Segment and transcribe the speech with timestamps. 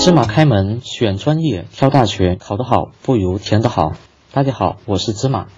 [0.00, 3.94] 芝麻开门，选专业，挑大学，考得好不如填得好。
[4.32, 5.48] 大家好，我是芝麻。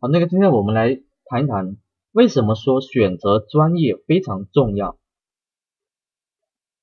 [0.00, 1.76] 好，那个今天我们来谈一谈，
[2.10, 4.98] 为什么说选择专业非常重要。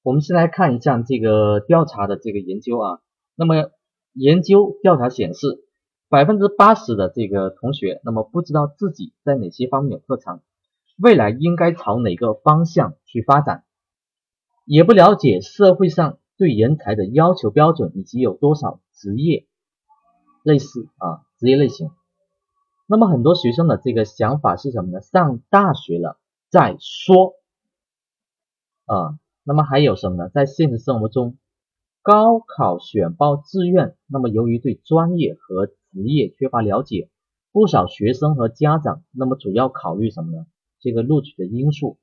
[0.01, 3.01] 我们先来看一下这个调查的这个研究啊。
[3.35, 3.69] 那么
[4.13, 5.65] 研究调查显示，
[6.07, 10.41] 百分之八十的这个同学，那么不知道自己在哪些方面有特长，
[10.97, 13.64] 未来应该朝哪个方向去发展。
[14.65, 19.45] 也不了解社会上对人才的要求标准以及有多少职业
[20.43, 21.91] 类似啊职业类型。
[22.87, 25.01] 那么很多学生的这个想法是什么呢？
[25.01, 27.35] 上大学了再说
[28.85, 29.19] 啊。
[29.43, 30.29] 那么还有什么呢？
[30.29, 31.37] 在现实生活中，
[32.01, 37.09] 高考选报志愿，那么由于对专业和职业缺乏了解，
[37.51, 40.47] 不少学生和家长那么主要考虑什么呢？
[40.79, 41.97] 这个录取的因素。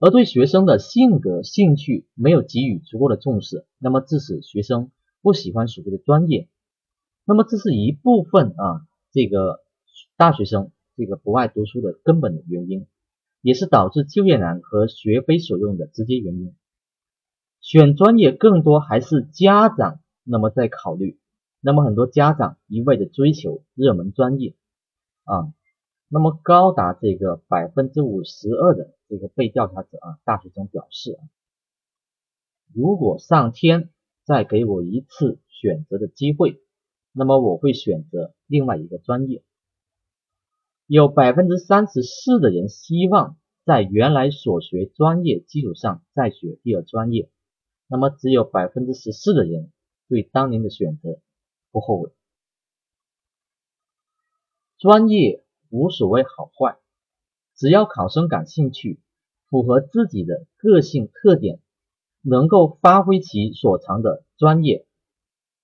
[0.00, 6.48] 而对学生的性格、兴趣没有给予足够的重视，那么致使学生不喜欢所谓的专业。
[7.26, 9.60] 那么这是一部分啊，这个
[10.16, 12.86] 大学生这个不爱读书的根本的原因，
[13.42, 16.54] 也是导致就业难和学非所用的直接原因。
[17.60, 21.18] 选专业更多还是家长那么在考虑，
[21.60, 24.56] 那么很多家长一味的追求热门专业
[25.24, 25.52] 啊。
[26.12, 31.22] 那么高达这个百分之五十二的这个被调查者啊，大学生表示啊，
[32.74, 33.90] 如果上天
[34.24, 36.60] 再给我一次选择的机会，
[37.12, 39.44] 那么我会选择另外一个专业。
[40.86, 47.30] 有百分之三十四的人希望在原来所学专业基础上再学第二专业，
[47.86, 49.70] 那么只有百分之十四的人
[50.08, 51.20] 对当年的选择
[51.70, 52.10] 不后悔。
[54.76, 55.39] 专业。
[55.70, 56.78] 无所谓好坏，
[57.56, 59.00] 只要考生感兴趣，
[59.48, 61.60] 符合自己的个性特点，
[62.22, 64.84] 能够发挥其所长的专业，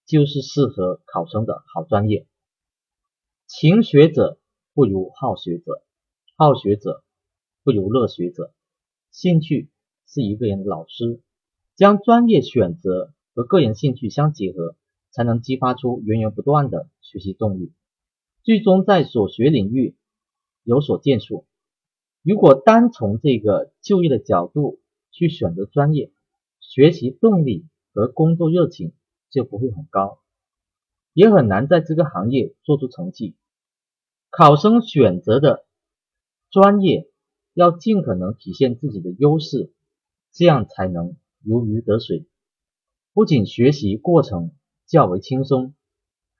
[0.06, 2.26] 就是适合考生的好专业。
[3.48, 4.38] 勤学者
[4.74, 5.82] 不如好学者，
[6.36, 7.02] 好学者
[7.64, 8.52] 不如乐学者。
[9.10, 9.70] 兴趣
[10.06, 11.20] 是一个人的老师，
[11.74, 14.76] 将专业选择和个人兴趣相结合，
[15.10, 17.72] 才能激发出源源不断的学习动力。
[18.42, 19.95] 最终在所学领域
[20.66, 21.46] 有所建树。
[22.22, 24.80] 如果单从这个就业的角度
[25.12, 26.10] 去选择专业，
[26.58, 28.92] 学习动力和工作热情
[29.30, 30.18] 就不会很高，
[31.12, 33.36] 也很难在这个行业做出成绩。
[34.28, 35.66] 考生选择的
[36.50, 37.08] 专业
[37.54, 39.72] 要尽可能体现自己的优势，
[40.32, 42.26] 这样才能如鱼得水。
[43.12, 44.50] 不仅学习过程
[44.84, 45.74] 较为轻松，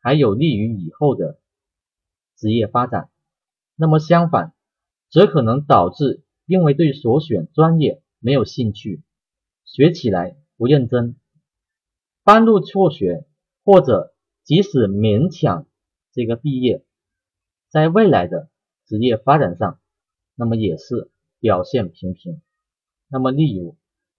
[0.00, 1.38] 还有利于以后的。
[2.36, 3.08] 职业发展，
[3.76, 4.54] 那么相反，
[5.10, 9.02] 则可能导致因为对所选专业没有兴趣，
[9.64, 11.16] 学起来不认真，
[12.24, 13.26] 半路辍学，
[13.64, 15.66] 或者即使勉强
[16.12, 16.84] 这个毕业，
[17.68, 18.48] 在未来的
[18.86, 19.78] 职业发展上，
[20.34, 22.40] 那么也是表现平平。
[23.08, 23.76] 那么例如，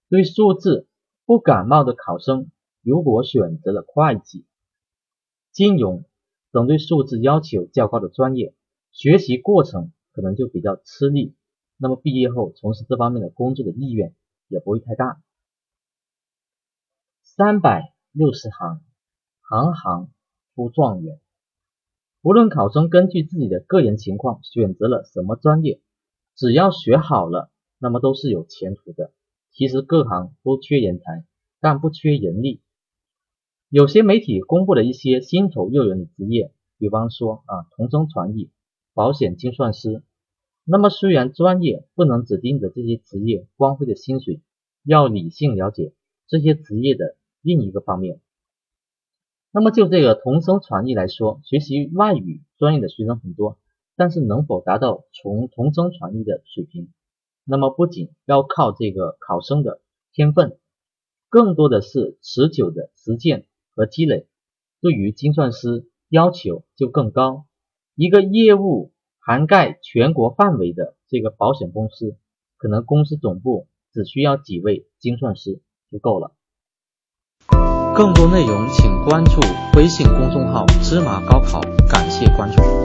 [0.08, 0.88] 对数字
[1.26, 2.52] 不感冒的考生，
[2.82, 4.46] 如果选择了会计、
[5.52, 6.06] 金融。
[6.50, 8.56] 等对数字要求较高的专业，
[8.98, 11.36] 学习过程可能就比较吃力，
[11.78, 14.16] 那么毕业后从事这方面的工作的意愿
[14.48, 15.22] 也不会太大。
[17.22, 18.82] 三百六十行，
[19.42, 20.10] 行行
[20.56, 21.20] 出状元。
[22.24, 25.80] 无论考生根据自己的个人情况选择了什么专业，
[26.36, 29.14] 只要学好了，那么都是有前途的。
[29.52, 31.24] 其实各行都缺人才，
[31.60, 32.64] 但不缺人力。
[33.70, 38.50] 有些媒体公布了一些薪酬诱人的职业，比方说啊，同声传译、
[38.98, 40.02] 保险精算师。
[40.64, 44.42] 那么虽然专业不能只盯着这些职业光辉的薪水，
[44.84, 45.94] 要理性了解
[46.28, 48.20] 这些职业的另一个方面。
[49.52, 53.60] 那么就这个同声传译来说，学习外语专业的学生很多，
[53.96, 56.92] 但是能否达到从同声传译的水平，
[57.46, 59.80] 那么不仅要靠这个考生的
[60.12, 60.58] 天分，
[61.30, 63.46] 更多的是持久的实践。
[63.76, 64.26] 和积累，
[64.82, 67.46] 对于精算师要求就更高。
[67.98, 72.16] 一个业务涵盖全国范围的这个保险公司，
[72.56, 76.36] 可能公司总部只需要几位精算师就够了。
[77.96, 79.42] 更多内容请关注
[79.76, 81.60] 微信公众号“芝麻高考”，
[81.90, 82.78] 感谢关注。